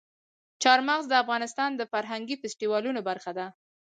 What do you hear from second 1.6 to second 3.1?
د فرهنګي فستیوالونو